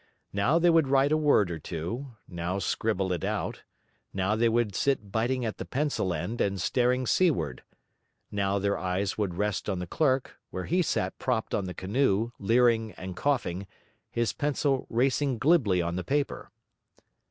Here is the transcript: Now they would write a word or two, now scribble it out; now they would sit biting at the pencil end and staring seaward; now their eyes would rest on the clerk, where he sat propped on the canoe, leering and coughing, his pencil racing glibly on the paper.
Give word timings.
Now 0.33 0.57
they 0.57 0.71
would 0.71 0.87
write 0.87 1.11
a 1.11 1.15
word 1.15 1.51
or 1.51 1.59
two, 1.59 2.15
now 2.27 2.57
scribble 2.57 3.13
it 3.13 3.23
out; 3.23 3.61
now 4.15 4.35
they 4.35 4.49
would 4.49 4.73
sit 4.73 5.11
biting 5.11 5.45
at 5.45 5.59
the 5.59 5.63
pencil 5.63 6.11
end 6.11 6.41
and 6.41 6.59
staring 6.59 7.05
seaward; 7.05 7.61
now 8.31 8.57
their 8.57 8.79
eyes 8.79 9.15
would 9.19 9.35
rest 9.37 9.69
on 9.69 9.77
the 9.77 9.85
clerk, 9.85 10.39
where 10.49 10.65
he 10.65 10.81
sat 10.81 11.19
propped 11.19 11.53
on 11.53 11.65
the 11.65 11.75
canoe, 11.75 12.31
leering 12.39 12.93
and 12.93 13.15
coughing, 13.15 13.67
his 14.09 14.33
pencil 14.33 14.87
racing 14.89 15.37
glibly 15.37 15.83
on 15.83 15.97
the 15.97 16.03
paper. 16.03 16.49